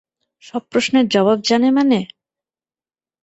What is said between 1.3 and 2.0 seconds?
জানে মানে?